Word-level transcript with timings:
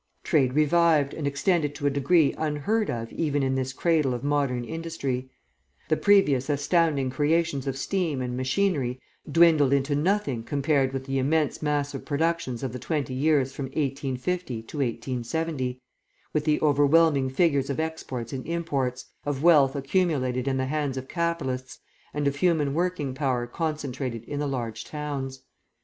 Trade 0.23 0.53
revived 0.53 1.13
and 1.13 1.27
extended 1.27 1.75
to 1.75 1.85
a 1.85 1.91
degree 1.91 2.33
unheard 2.35 2.89
of 2.89 3.11
even 3.13 3.43
in 3.43 3.53
this 3.53 3.71
cradle 3.71 4.15
of 4.15 4.23
modern 4.23 4.63
industry; 4.65 5.29
the 5.89 5.95
previous 5.95 6.49
astounding 6.49 7.11
creations 7.11 7.67
of 7.67 7.77
steam 7.77 8.19
and 8.19 8.35
machinery 8.35 8.99
dwindled 9.31 9.71
into 9.73 9.93
nothing 9.95 10.41
compared 10.41 10.91
with 10.91 11.05
the 11.05 11.19
immense 11.19 11.61
mass 11.61 11.93
of 11.93 12.03
productions 12.03 12.63
of 12.63 12.73
the 12.73 12.79
twenty 12.79 13.13
years 13.13 13.53
from 13.53 13.65
1850 13.65 14.63
to 14.63 14.77
1870, 14.79 15.79
with 16.33 16.45
the 16.45 16.59
overwhelming 16.61 17.29
figures 17.29 17.69
of 17.69 17.79
exports 17.79 18.33
and 18.33 18.47
imports, 18.47 19.05
of 19.23 19.43
wealth 19.43 19.75
accumulated 19.75 20.47
in 20.47 20.57
the 20.57 20.65
hands 20.65 20.97
of 20.97 21.07
capitalists 21.07 21.77
and 22.11 22.27
of 22.27 22.37
human 22.37 22.73
working 22.73 23.13
power 23.13 23.45
concentrated 23.45 24.23
in 24.23 24.39
the 24.39 24.47
large 24.47 24.83
towns. 24.83 25.43